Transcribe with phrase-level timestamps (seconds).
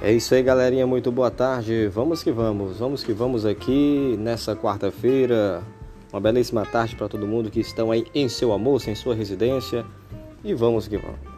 [0.00, 0.86] É isso aí, galerinha.
[0.86, 1.88] Muito boa tarde.
[1.88, 2.78] Vamos que vamos.
[2.78, 5.62] Vamos que vamos aqui nessa quarta-feira.
[6.12, 9.84] Uma belíssima tarde para todo mundo que estão aí em seu almoço, em sua residência.
[10.44, 11.37] E vamos que vamos.